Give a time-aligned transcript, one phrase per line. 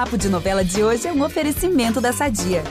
[0.00, 2.62] Papo de Novela de hoje é um oferecimento da Sadia.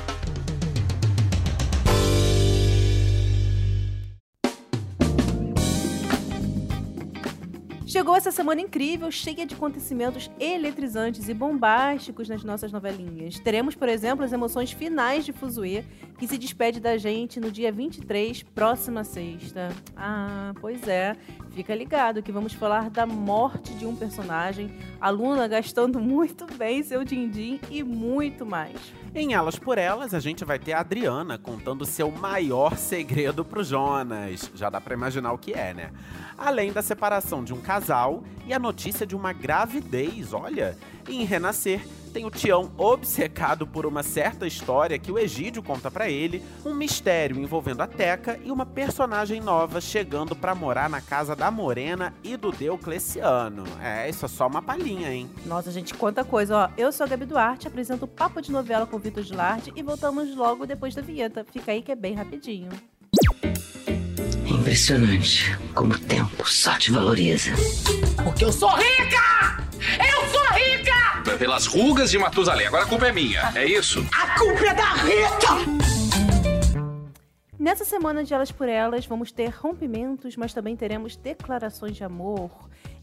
[7.85, 13.37] Chegou essa semana incrível, cheia de acontecimentos eletrizantes e bombásticos nas nossas novelinhas.
[13.39, 15.85] Teremos, por exemplo, as emoções finais de Fuzue,
[16.17, 19.69] que se despede da gente no dia 23, próxima sexta.
[19.95, 21.15] Ah, pois é.
[21.59, 24.71] Fica ligado que vamos falar da morte de um personagem,
[25.01, 28.77] a Luna gastando muito bem seu din-din e muito mais.
[29.13, 33.61] Em Elas por Elas, a gente vai ter a Adriana contando seu maior segredo pro
[33.61, 34.49] Jonas.
[34.55, 35.91] Já dá pra imaginar o que é, né?
[36.37, 40.77] Além da separação de um casal e a notícia de uma gravidez, olha.
[41.09, 46.09] Em Renascer, tem o Tião obcecado por uma certa história que o Egídio conta para
[46.09, 51.35] ele, um mistério envolvendo a Teca e uma personagem nova chegando para morar na casa
[51.35, 53.63] da Morena e do Deocleciano.
[53.81, 55.29] É, isso é só uma palhinha, hein?
[55.45, 56.69] Nossa, gente, quanta coisa, ó.
[56.77, 59.83] Eu sou a Gabi Duarte, apresento o Papo de Novela com o Vitor Gilard e
[59.83, 61.45] voltamos logo depois da vinheta.
[61.51, 62.69] Fica aí que é bem rapidinho.
[64.45, 67.51] É impressionante como o tempo só te valoriza.
[68.23, 69.63] Porque eu sou rica!
[69.97, 70.48] Eu sou
[71.37, 72.67] Pelas rugas de Matusalém.
[72.67, 74.05] Agora a culpa é minha, é isso?
[74.13, 76.69] A culpa é da Rita!
[77.57, 82.49] Nessa semana de Elas por Elas, vamos ter rompimentos, mas também teremos declarações de amor.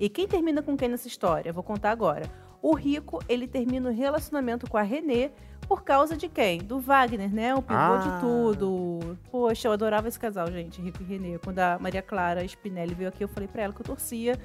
[0.01, 1.53] E quem termina com quem nessa história?
[1.53, 2.25] Vou contar agora.
[2.63, 5.31] O Rico, ele termina o relacionamento com a Renê
[5.69, 6.59] por causa de quem?
[6.59, 7.55] Do Wagner, né?
[7.55, 7.99] O pivô Ah.
[7.99, 9.19] de tudo.
[9.31, 11.39] Poxa, eu adorava esse casal, gente, Rico e Renê.
[11.39, 14.39] Quando a Maria Clara Spinelli veio aqui, eu falei pra ela que eu torcia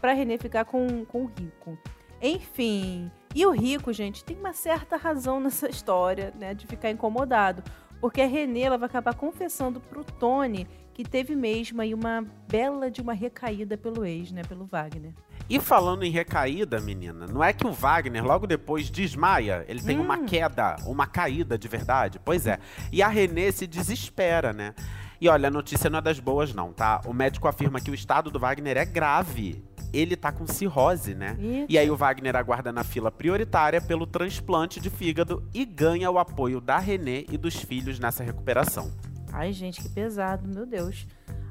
[0.00, 1.76] pra Renê ficar com, com o Rico.
[2.22, 7.62] Enfim, e o Rico, gente, tem uma certa razão nessa história, né, de ficar incomodado.
[8.00, 12.90] Porque a Renê ela vai acabar confessando pro Tony que teve mesmo aí uma bela
[12.90, 15.12] de uma recaída pelo ex, né, pelo Wagner.
[15.50, 19.66] E falando em recaída, menina, não é que o Wagner logo depois desmaia?
[19.68, 22.18] Ele tem uma queda, uma caída de verdade?
[22.18, 22.58] Pois é.
[22.90, 24.74] E a Renê se desespera, né?
[25.20, 27.02] E olha, a notícia não é das boas, não, tá?
[27.04, 29.62] O médico afirma que o estado do Wagner é grave.
[29.92, 31.36] Ele tá com cirrose, né?
[31.38, 31.72] Eita.
[31.72, 36.18] E aí o Wagner aguarda na fila prioritária pelo transplante de fígado e ganha o
[36.18, 38.92] apoio da Renê e dos filhos nessa recuperação.
[39.32, 41.06] Ai, gente, que pesado, meu Deus.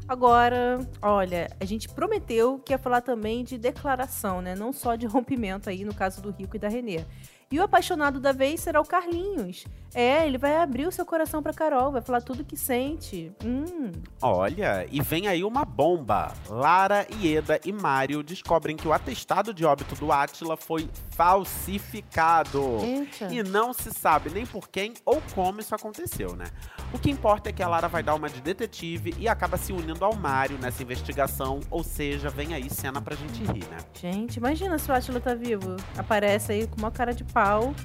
[0.07, 4.53] Agora, olha, a gente prometeu que ia falar também de declaração, né?
[4.53, 7.03] Não só de rompimento aí, no caso do Rico e da Renê.
[7.51, 9.65] E o apaixonado da vez será o Carlinhos.
[9.93, 13.31] É, ele vai abrir o seu coração pra Carol, vai falar tudo que sente.
[13.43, 13.91] Hum,
[14.21, 16.33] Olha, e vem aí uma bomba.
[16.49, 22.79] Lara, Ieda e Mário descobrem que o atestado de óbito do Átila foi falsificado.
[22.81, 23.33] Eita.
[23.33, 26.47] E não se sabe nem por quem ou como isso aconteceu, né?
[26.95, 29.73] O que importa é que a Lara vai dar uma de detetive e acaba se
[29.73, 33.79] unindo ao Mário nessa investigação, ou seja, vem aí cena pra gente rir, né?
[33.99, 35.75] gente, imagina se o Átila tá vivo.
[35.97, 37.75] Aparece aí com uma cara de pau.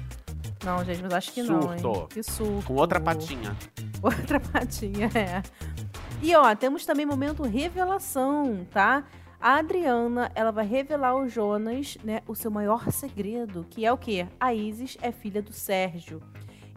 [0.63, 1.87] Não, gente, mas acho que não, Surto.
[1.87, 2.07] hein?
[2.09, 2.65] Que surto.
[2.65, 3.53] Com outra patinha.
[4.01, 5.43] Outra patinha, é.
[6.23, 9.03] E ó, temos também momento revelação, tá?
[9.39, 13.97] A Adriana, ela vai revelar ao Jonas, né, o seu maior segredo, que é o
[13.97, 14.25] quê?
[14.39, 16.21] A Isis é filha do Sérgio.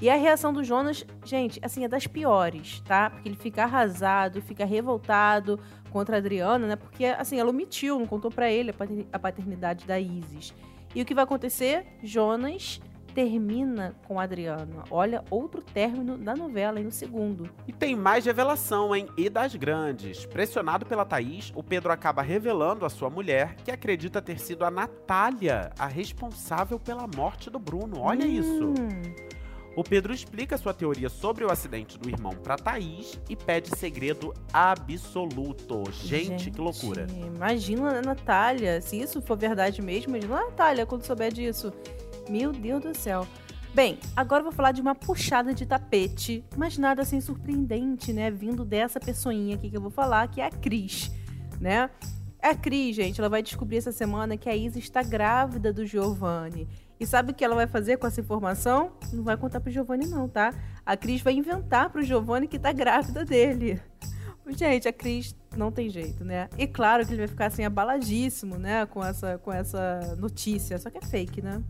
[0.01, 3.11] E a reação do Jonas, gente, assim, é das piores, tá?
[3.11, 5.59] Porque ele fica arrasado, fica revoltado
[5.91, 6.77] contra a Adriana, né?
[6.77, 10.53] Porque, assim, ela omitiu, não contou pra ele a pater- a paternidade da Isis.
[10.95, 11.87] E o que vai acontecer?
[12.03, 12.81] Jonas
[13.15, 14.83] termina com a Adriana.
[14.91, 17.49] Olha, outro término da novela, aí no segundo.
[17.67, 19.07] E tem mais revelação, hein?
[19.17, 20.27] E das grandes.
[20.27, 24.71] Pressionado pela Thaís, o Pedro acaba revelando à sua mulher que acredita ter sido a
[24.71, 28.01] Natália a responsável pela morte do Bruno.
[28.01, 28.75] Olha isso.
[29.77, 34.33] O Pedro explica sua teoria sobre o acidente do irmão pra Thaís e pede segredo
[34.53, 35.83] absoluto.
[35.91, 37.07] Gente, que loucura.
[37.35, 41.73] Imagina a Natália, se isso for verdade mesmo, imagina a Natália quando souber disso.
[42.29, 43.27] Meu Deus do céu.
[43.75, 48.31] Bem, agora eu vou falar de uma puxada de tapete, mas nada assim surpreendente, né?
[48.31, 51.11] Vindo dessa pessoinha aqui que eu vou falar, que é a Cris,
[51.61, 51.91] né?
[52.41, 56.69] A Cris, gente, ela vai descobrir essa semana que a Isa está grávida do Giovanni.
[56.99, 58.93] E sabe o que ela vai fazer com essa informação?
[59.13, 60.55] Não vai contar pro Giovanni, não, tá?
[60.87, 63.81] A Cris vai inventar pro Giovanni que tá grávida dele.
[64.47, 66.49] Gente, a Cris não tem jeito, né?
[66.59, 70.79] E claro que ele vai ficar assim abaladíssimo, né, com essa, com essa notícia.
[70.79, 71.63] Só que é fake, né?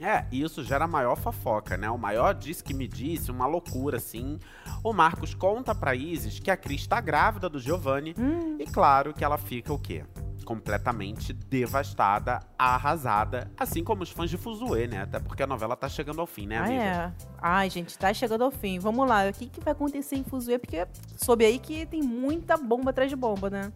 [0.00, 1.90] É, isso gera a maior fofoca, né?
[1.90, 4.38] O maior disse que me disse, uma loucura, assim.
[4.82, 8.14] O Marcos conta pra Isis que a Cris tá grávida do Giovanni.
[8.16, 8.56] Hum.
[8.60, 10.04] E claro que ela fica o quê?
[10.48, 13.50] Completamente devastada, arrasada.
[13.58, 15.02] Assim como os fãs de Fuzue, né?
[15.02, 16.82] Até porque a novela tá chegando ao fim, né, Ah, amiga?
[16.82, 17.12] é.
[17.36, 18.78] Ai, gente, tá chegando ao fim.
[18.78, 19.28] Vamos lá.
[19.28, 20.58] O que, que vai acontecer em Fuzue?
[20.58, 23.70] Porque soube aí que tem muita bomba atrás de bomba, né?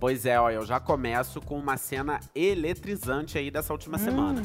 [0.00, 4.42] Pois é, ó, eu já começo com uma cena eletrizante aí dessa última semana.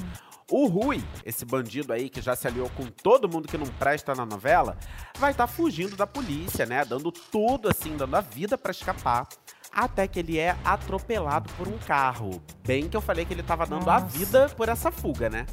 [0.52, 4.14] O Rui, esse bandido aí que já se aliou com todo mundo que não presta
[4.14, 4.78] na novela,
[5.18, 6.86] vai estar tá fugindo da polícia, né?
[6.86, 9.28] Dando tudo assim, dando a vida para escapar.
[9.74, 12.42] Até que ele é atropelado por um carro.
[12.66, 14.06] Bem que eu falei que ele tava dando Nossa.
[14.06, 15.46] a vida por essa fuga, né?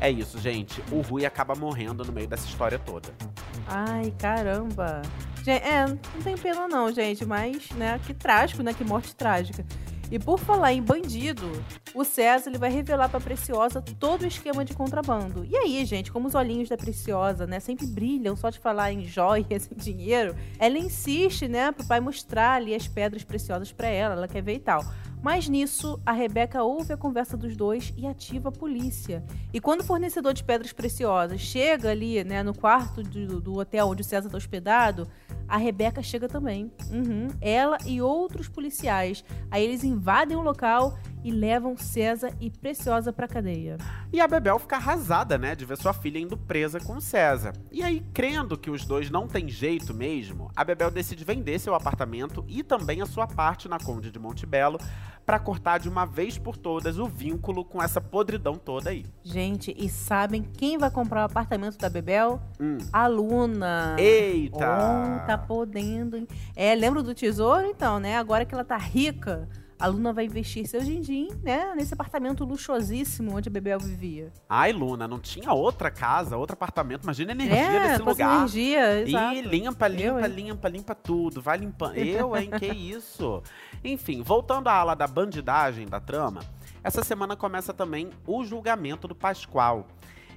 [0.00, 0.82] É isso, gente.
[0.90, 3.10] O Rui acaba morrendo no meio dessa história toda.
[3.66, 5.02] Ai, caramba.
[5.46, 9.64] É, não tem pena não, gente, mas, né, que trágico, né, que morte trágica.
[10.10, 11.46] E por falar em bandido,
[11.94, 15.44] o César ele vai revelar para Preciosa todo o esquema de contrabando.
[15.44, 19.04] E aí, gente, como os olhinhos da Preciosa, né, sempre brilham só de falar em
[19.04, 24.14] joias e dinheiro, ela insiste, né, pro pai mostrar ali as pedras preciosas para ela,
[24.14, 24.84] ela quer ver e tal.
[25.22, 29.22] Mas nisso, a Rebeca ouve a conversa dos dois e ativa a polícia.
[29.52, 33.88] E quando o fornecedor de pedras preciosas chega ali, né, no quarto do, do hotel
[33.88, 35.06] onde o César está hospedado,
[35.50, 36.72] a Rebeca chega também.
[36.90, 37.28] Uhum.
[37.40, 39.24] Ela e outros policiais.
[39.50, 43.76] Aí eles invadem o local e levam César e Preciosa pra cadeia.
[44.12, 47.52] E a Bebel fica arrasada, né, de ver sua filha indo presa com César.
[47.70, 51.74] E aí, crendo que os dois não têm jeito mesmo, a Bebel decide vender seu
[51.74, 54.78] apartamento e também a sua parte na Conde de Montebello
[55.24, 59.04] para cortar de uma vez por todas o vínculo com essa podridão toda aí.
[59.22, 62.40] Gente, e sabem quem vai comprar o apartamento da Bebel?
[62.60, 62.78] Hum.
[62.92, 63.96] A Luna.
[63.98, 64.56] Eita!
[64.56, 66.26] Oh, tá podendo.
[66.56, 67.66] É, lembra do tesouro?
[67.66, 68.16] Então, né?
[68.16, 69.48] Agora que ela tá rica,
[69.80, 74.30] a Luna vai investir seu din-din, né, nesse apartamento luxuosíssimo onde a Bebel vivia.
[74.48, 77.04] Ai, Luna, não tinha outra casa, outro apartamento.
[77.04, 78.36] Imagina a energia é, desse lugar.
[78.36, 79.34] energia, exato.
[79.34, 81.40] E limpa, limpa, Eu, limpa, limpa tudo.
[81.40, 81.96] Vai limpando.
[81.98, 82.50] Eu, hein?
[82.50, 83.42] que isso?
[83.82, 86.40] Enfim, voltando à ala da bandidagem da trama,
[86.84, 89.86] essa semana começa também o julgamento do Pascoal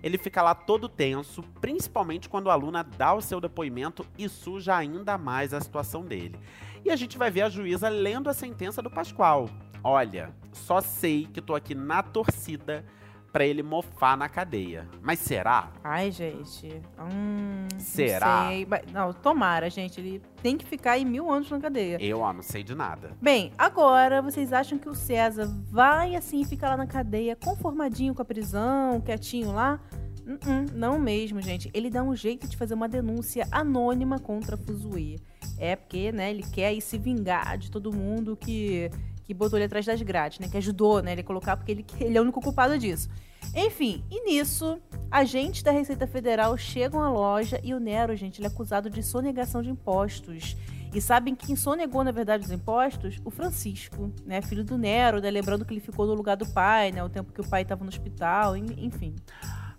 [0.03, 4.75] ele fica lá todo tenso, principalmente quando a aluna dá o seu depoimento e suja
[4.75, 6.37] ainda mais a situação dele.
[6.83, 9.49] E a gente vai ver a juíza lendo a sentença do Pascoal.
[9.81, 12.85] Olha, só sei que tô aqui na torcida
[13.33, 14.87] para ele mofar na cadeia.
[15.01, 15.71] Mas será?
[15.83, 16.69] Ai, gente.
[16.99, 18.43] Hum, será?
[18.43, 18.67] Não, sei.
[18.93, 19.99] não, tomara, gente.
[19.99, 21.97] Ele tem que ficar aí mil anos na cadeia.
[21.99, 23.17] Eu, ó, não sei de nada.
[23.19, 28.21] Bem, agora vocês acham que o César vai assim ficar lá na cadeia conformadinho com
[28.21, 29.79] a prisão, quietinho lá?
[30.27, 31.71] Uh -uh, não mesmo, gente.
[31.73, 35.19] Ele dá um jeito de fazer uma denúncia anônima contra Fuzue.
[35.57, 38.91] É porque, né, ele quer aí se vingar de todo mundo que,
[39.23, 40.47] que botou ele atrás das grades, né?
[40.47, 43.09] Que ajudou, né, ele colocar porque ele, ele é o único culpado disso.
[43.55, 44.79] Enfim, e nisso,
[45.11, 49.03] agentes da Receita Federal chegam à loja e o Nero, gente, ele é acusado de
[49.03, 50.55] sonegação de impostos.
[50.93, 53.19] E sabem quem sonegou, na verdade, os impostos?
[53.25, 54.41] O Francisco, né?
[54.43, 55.31] Filho do Nero, né?
[55.31, 57.03] Lembrando que ele ficou no lugar do pai, né?
[57.03, 59.15] O tempo que o pai estava no hospital, enfim.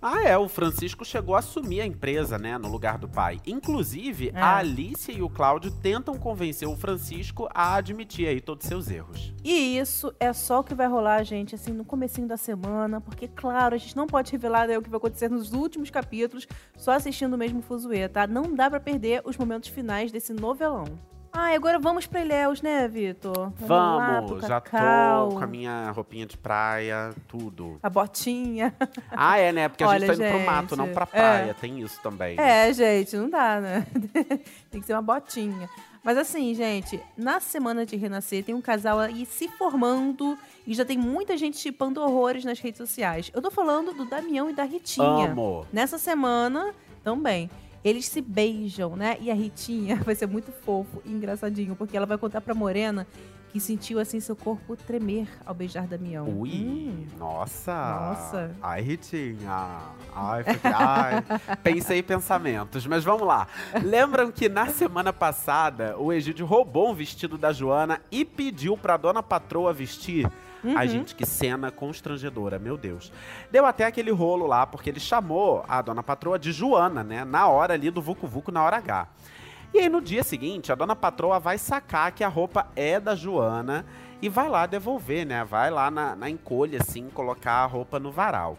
[0.07, 3.41] Ah, é, o Francisco chegou a assumir a empresa, né, no lugar do pai.
[3.47, 4.39] Inclusive, é.
[4.39, 8.91] a Alice e o Cláudio tentam convencer o Francisco a admitir aí todos os seus
[8.91, 9.33] erros.
[9.43, 13.27] E isso é só o que vai rolar, gente, assim, no comecinho da semana, porque,
[13.27, 16.47] claro, a gente não pode revelar né, o que vai acontecer nos últimos capítulos,
[16.77, 18.27] só assistindo mesmo Fuzuê, tá?
[18.27, 20.85] Não dá para perder os momentos finais desse novelão.
[21.37, 23.53] Ah, agora vamos pra Ilhéus, né, Vitor?
[23.59, 27.77] Vamos, vamos já tô com a minha roupinha de praia, tudo.
[27.83, 28.73] A botinha.
[29.11, 29.69] Ah, é, né?
[29.69, 31.51] Porque a Olha, gente tá indo gente, pro mato, não pra praia.
[31.51, 31.55] É.
[31.55, 32.39] Tem isso também.
[32.39, 33.85] É, gente, não dá, né?
[34.71, 35.69] tem que ser uma botinha.
[36.05, 40.85] Mas assim, gente, na semana de renascer tem um casal aí se formando e já
[40.85, 43.31] tem muita gente chipando horrores nas redes sociais.
[43.35, 45.33] Eu tô falando do Damião e da Ritinha.
[45.33, 45.67] Amo.
[45.73, 46.73] Nessa semana
[47.03, 47.51] também.
[47.85, 49.17] Eles se beijam, né?
[49.21, 53.07] E a Ritinha vai ser muito fofo e engraçadinho, porque ela vai contar pra Morena
[53.55, 56.27] que sentiu assim seu corpo tremer ao beijar Damião.
[56.27, 57.07] Ui, hum.
[57.17, 57.73] nossa.
[57.73, 58.51] Nossa.
[58.61, 59.79] Ai, Ritinha.
[60.13, 61.25] Ai, fiquei, ai.
[61.63, 63.47] Pensei pensamentos, mas vamos lá.
[63.81, 68.97] Lembram que na semana passada o Egídio roubou um vestido da Joana e pediu pra
[68.97, 70.29] dona patroa vestir?
[70.65, 70.77] Uhum.
[70.77, 73.13] Ai, gente, que cena constrangedora, meu Deus.
[73.51, 77.25] Deu até aquele rolo lá, porque ele chamou a dona patroa de Joana, né?
[77.25, 79.09] Na hora ali do Vucu Vucu, na hora H.
[79.75, 83.15] E aí no dia seguinte, a dona patroa vai sacar que a roupa é da
[83.15, 83.85] Joana
[84.23, 85.45] e vai lá devolver, né?
[85.45, 88.57] Vai lá na, na encolha, assim, colocar a roupa no varal.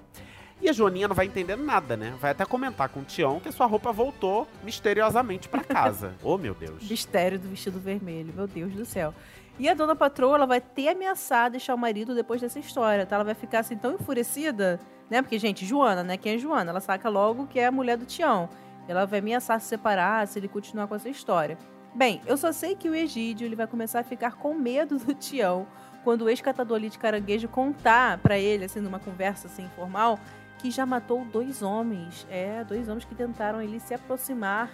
[0.62, 2.16] E a Joaninha não vai entender nada, né?
[2.20, 6.14] Vai até comentar com o Tião que a sua roupa voltou misteriosamente para casa.
[6.24, 6.90] oh, meu Deus.
[6.90, 9.14] Mistério do vestido vermelho, meu Deus do céu.
[9.58, 13.16] E a dona patroa, ela vai ter ameaçado deixar o marido depois dessa história, tá?
[13.16, 15.22] Ela vai ficar assim tão enfurecida, né?
[15.22, 16.18] Porque, gente, Joana, né?
[16.18, 16.72] Quem é Joana?
[16.72, 18.50] Ela saca logo que é a mulher do Tião.
[18.88, 21.58] Ela vai ameaçar se separar se ele continuar com essa história.
[21.94, 25.14] Bem, eu só sei que o Egídio ele vai começar a ficar com medo do
[25.14, 25.66] Tião
[26.04, 30.20] quando o ex-catador ali de caranguejo contar para ele, assim, numa conversa assim, informal,
[30.60, 32.28] que já matou dois homens.
[32.30, 34.70] É, dois homens que tentaram ele se aproximar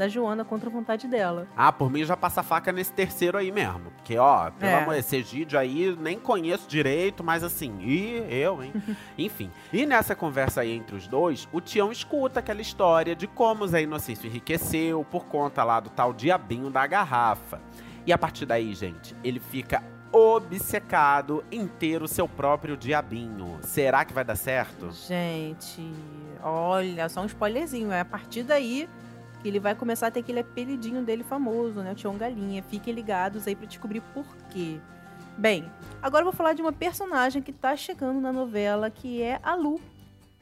[0.00, 1.46] da Joana contra a vontade dela.
[1.56, 3.90] Ah, por mim já passa faca nesse terceiro aí mesmo.
[3.96, 4.82] Porque, ó, pelo É.
[4.82, 8.72] amor, esse Egídio aí nem conheço direito, mas assim, e eu, hein?
[9.18, 9.50] Enfim.
[9.72, 13.68] E nessa conversa aí entre os dois, o Tião escuta aquela história de como o
[13.68, 17.60] Zé Inocêncio enriqueceu por conta lá do tal diabinho da garrafa.
[18.06, 23.58] E a partir daí, gente, ele fica obcecado em ter o seu próprio diabinho.
[23.62, 24.90] Será que vai dar certo?
[24.90, 25.92] Gente,
[26.42, 27.92] olha, só um spoilerzinho.
[27.92, 28.88] É a partir daí
[29.48, 31.92] ele vai começar a ter aquele apelidinho dele famoso, né?
[31.92, 32.62] O Tião Galinha.
[32.62, 34.78] Fiquem ligados aí pra descobrir por quê.
[35.36, 35.70] Bem,
[36.02, 39.54] agora eu vou falar de uma personagem que tá chegando na novela, que é a
[39.54, 39.80] Lu,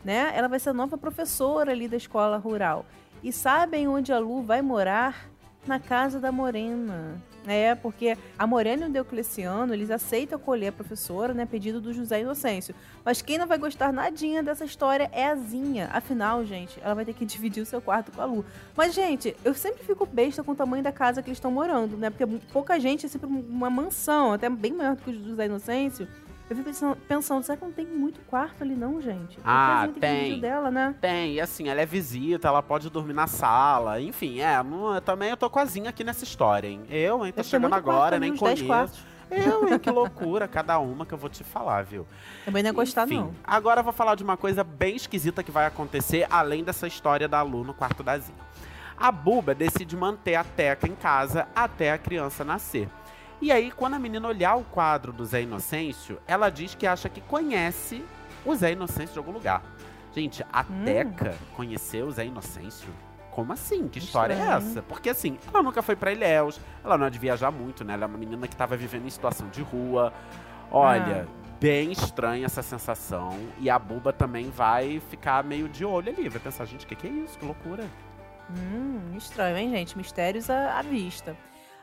[0.04, 0.32] né?
[0.34, 2.84] Ela vai ser a nova professora ali da escola rural.
[3.22, 5.28] E sabem onde a Lu vai morar?
[5.66, 7.20] Na casa da Morena.
[7.48, 11.46] É, porque a Morena e o Diocleciano, eles aceitam acolher a professora, né?
[11.46, 12.74] Pedido do José Inocêncio.
[13.04, 15.88] Mas quem não vai gostar nadinha dessa história é a Zinha.
[15.92, 18.44] Afinal, gente, ela vai ter que dividir o seu quarto com a Lu.
[18.76, 21.96] Mas, gente, eu sempre fico besta com o tamanho da casa que eles estão morando,
[21.96, 22.10] né?
[22.10, 26.06] Porque pouca gente é sempre uma mansão, até bem maior do que o José Inocêncio.
[26.48, 29.34] Eu fico pensando, pensando, será que não tem muito quarto ali, não, gente?
[29.34, 30.40] Porque Ah, tem.
[30.40, 30.94] dela, né?
[30.98, 35.00] Tem, e assim, ela é visita, ela pode dormir na sala, enfim, é, não- eu
[35.02, 36.82] também eu tô quazinha aqui nessa história, hein?
[36.88, 39.06] Eu, hein, tô ter chegando quarto agora, nem uns 10 conheço.
[39.30, 42.06] Eu, hein, que loucura, cada uma que eu vou te falar, viu?
[42.46, 43.34] Também não é gostar, Enfim, não.
[43.44, 47.28] Agora eu vou falar de uma coisa bem esquisita que vai acontecer, além dessa história
[47.28, 48.38] da Lu no quarto da Zinha.
[48.96, 52.88] A Buba decide manter a Teca em casa até a criança nascer.
[53.40, 57.08] E aí, quando a menina olhar o quadro do Zé Inocêncio, ela diz que acha
[57.08, 58.04] que conhece
[58.44, 59.62] o Zé Inocêncio de algum lugar.
[60.12, 60.84] Gente, a Hum.
[60.84, 62.88] Teca conheceu o Zé Inocêncio?
[63.30, 63.86] Como assim?
[63.86, 64.82] Que história é essa?
[64.82, 67.94] Porque assim, ela nunca foi pra Ilhéus, ela não é de viajar muito, né?
[67.94, 70.12] Ela é uma menina que tava vivendo em situação de rua.
[70.72, 71.48] Olha, Ah.
[71.60, 73.38] bem estranha essa sensação.
[73.60, 76.28] E a Buba também vai ficar meio de olho ali.
[76.28, 77.38] Vai pensar, gente, o que, que é isso?
[77.38, 77.84] Que loucura.
[78.50, 79.96] Hum, estranho, hein, gente?
[79.96, 81.36] Mistérios à, à vista.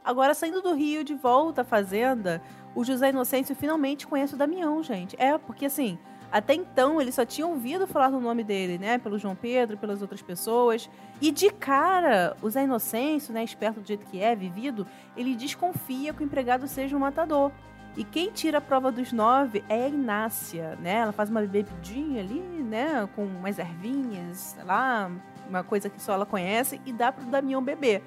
[0.05, 2.39] Agora, saindo do Rio de volta à fazenda,
[2.75, 5.15] o José Inocêncio finalmente conhece o Damião, gente.
[5.19, 5.97] É, porque assim,
[6.31, 8.99] até então ele só tinha ouvido falar do nome dele, né?
[8.99, 10.87] Pelo João Pedro, pelas outras pessoas.
[11.19, 14.85] E de cara, o Zé Inocêncio, né, esperto do jeito que é, vivido,
[15.17, 17.51] ele desconfia que o empregado seja um matador.
[17.97, 20.97] E quem tira a prova dos nove é a Inácia, né?
[20.97, 23.09] Ela faz uma bebidinha ali, né?
[23.15, 25.09] Com umas ervinhas, sei lá,
[25.49, 28.03] uma coisa que só ela conhece, e dá pro Damião beber.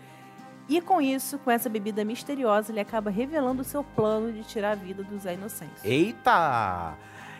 [0.68, 4.72] E com isso, com essa bebida misteriosa, ele acaba revelando o seu plano de tirar
[4.72, 5.78] a vida do Zé Inocêncio.
[5.82, 6.94] Eita!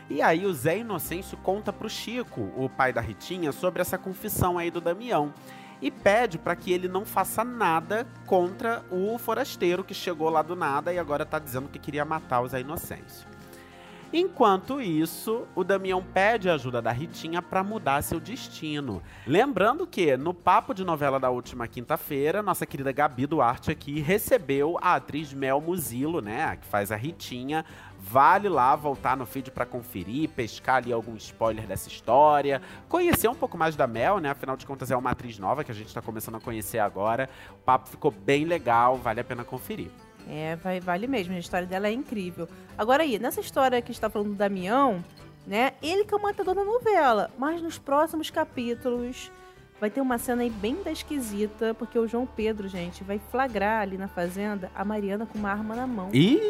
[0.09, 4.57] E aí o Zé Inocêncio conta pro Chico, o pai da Ritinha, sobre essa confissão
[4.57, 5.35] aí do Damião.
[5.83, 10.57] E pede para que ele não faça nada contra o forasteiro que chegou lá do
[10.57, 13.29] nada e agora tá dizendo que queria matar o Zé Inocêncio.
[14.11, 19.03] Enquanto isso, o Damião pede a ajuda da Ritinha para mudar seu destino.
[19.27, 24.79] Lembrando que, no papo de novela da última quinta-feira, nossa querida Gabi Duarte aqui recebeu
[24.81, 27.67] a atriz Mel Muzilo, né, que faz a Ritinha.
[28.01, 33.35] Vale lá voltar no feed para conferir, pescar ali algum spoiler dessa história, conhecer um
[33.35, 34.31] pouco mais da Mel, né?
[34.31, 37.29] Afinal de contas é uma atriz nova que a gente tá começando a conhecer agora.
[37.51, 39.91] O papo ficou bem legal, vale a pena conferir.
[40.27, 42.49] É, vai, vale mesmo, a história dela é incrível.
[42.77, 45.05] Agora aí, nessa história que está falando do Damião,
[45.47, 45.73] né?
[45.83, 49.33] Ele que é o matador da novela, mas nos próximos capítulos
[49.81, 53.81] vai ter uma cena aí bem da esquisita, porque o João Pedro, gente, vai flagrar
[53.81, 56.11] ali na fazenda a Mariana com uma arma na mão.
[56.13, 56.41] Ih!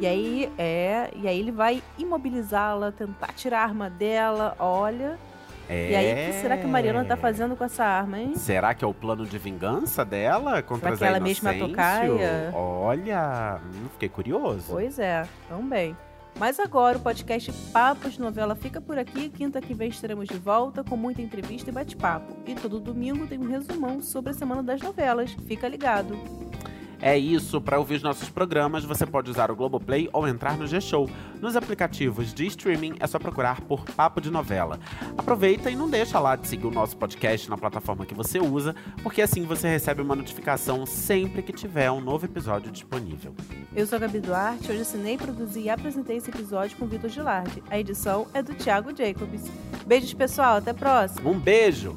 [0.00, 5.18] E aí, é, e aí ele vai imobilizá-la, tentar tirar a arma dela, olha.
[5.68, 5.90] É...
[5.90, 8.34] E aí, o que será que a Mariana tá fazendo com essa arma, hein?
[8.36, 12.52] Será que é o plano de vingança dela contra Será que ela mesma é tocaia?
[12.54, 14.66] Olha, hum, fiquei curioso.
[14.68, 15.94] Pois é, também.
[16.38, 19.28] Mas agora o podcast Papos de Novela fica por aqui.
[19.28, 22.36] Quinta que vem estaremos de volta com muita entrevista e bate-papo.
[22.46, 25.32] E todo domingo tem um resumão sobre a semana das novelas.
[25.46, 26.47] Fica ligado.
[27.00, 30.66] É isso, para ouvir os nossos programas, você pode usar o Globoplay ou entrar no
[30.66, 31.08] G-Show.
[31.40, 34.80] Nos aplicativos de streaming é só procurar por Papo de Novela.
[35.16, 38.74] Aproveita e não deixa lá de seguir o nosso podcast na plataforma que você usa,
[39.02, 43.34] porque assim você recebe uma notificação sempre que tiver um novo episódio disponível.
[43.74, 47.08] Eu sou a Gabi Duarte, hoje assinei, produzi e apresentei esse episódio com o Vitor
[47.08, 47.62] Gilardi.
[47.70, 49.44] A edição é do Thiago Jacobs.
[49.86, 51.30] Beijos, pessoal, até a próxima!
[51.30, 51.94] Um beijo!